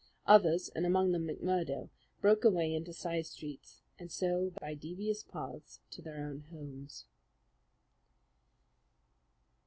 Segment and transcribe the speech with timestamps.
[0.25, 1.89] Others, and among them McMurdo,
[2.21, 7.05] broke away into side streets, and so by devious paths to their own homes.